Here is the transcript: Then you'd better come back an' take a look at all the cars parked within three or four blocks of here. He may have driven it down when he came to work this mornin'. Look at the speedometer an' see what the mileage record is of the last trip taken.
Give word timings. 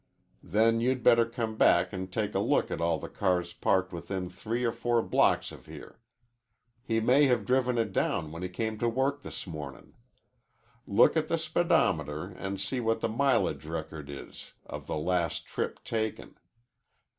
Then 0.41 0.79
you'd 0.81 1.03
better 1.03 1.27
come 1.27 1.57
back 1.57 1.93
an' 1.93 2.07
take 2.07 2.33
a 2.33 2.39
look 2.39 2.71
at 2.71 2.81
all 2.81 2.97
the 2.97 3.07
cars 3.07 3.53
parked 3.53 3.93
within 3.93 4.31
three 4.31 4.63
or 4.63 4.71
four 4.71 5.03
blocks 5.03 5.51
of 5.51 5.67
here. 5.67 5.99
He 6.81 6.99
may 6.99 7.25
have 7.27 7.45
driven 7.45 7.77
it 7.77 7.93
down 7.93 8.31
when 8.31 8.41
he 8.41 8.49
came 8.49 8.79
to 8.79 8.89
work 8.89 9.21
this 9.21 9.45
mornin'. 9.45 9.93
Look 10.87 11.15
at 11.15 11.27
the 11.27 11.37
speedometer 11.37 12.35
an' 12.35 12.57
see 12.57 12.79
what 12.79 13.01
the 13.01 13.09
mileage 13.09 13.65
record 13.67 14.09
is 14.09 14.53
of 14.65 14.87
the 14.87 14.97
last 14.97 15.45
trip 15.45 15.83
taken. 15.83 16.33